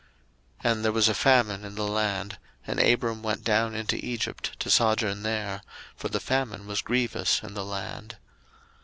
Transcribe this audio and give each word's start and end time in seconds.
01:012:010 0.65 0.71
And 0.71 0.83
there 0.83 0.91
was 0.91 1.07
a 1.09 1.13
famine 1.13 1.63
in 1.63 1.75
the 1.75 1.87
land: 1.87 2.39
and 2.65 2.79
Abram 2.79 3.21
went 3.21 3.43
down 3.43 3.75
into 3.75 4.03
Egypt 4.03 4.59
to 4.59 4.71
sojourn 4.71 5.21
there; 5.21 5.61
for 5.95 6.09
the 6.09 6.19
famine 6.19 6.65
was 6.65 6.81
grievous 6.81 7.43
in 7.43 7.53
the 7.53 7.63
land. 7.63 8.17